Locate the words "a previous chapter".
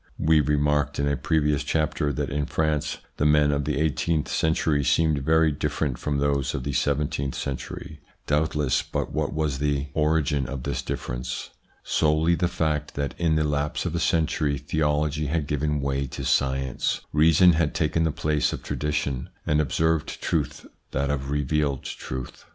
1.07-2.11